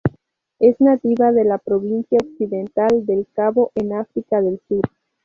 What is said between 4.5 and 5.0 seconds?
Sur.